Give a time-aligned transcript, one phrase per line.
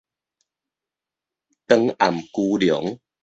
[1.67, 2.99] 長頷龜龍